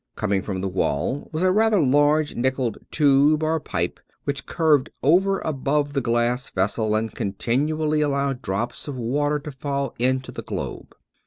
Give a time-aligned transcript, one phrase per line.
[0.15, 5.37] Coming from the wall was a rather large nickeled tube or pipe which curved over
[5.41, 10.95] above the glass vessel, and continually allowed drops of water to fall into the globe.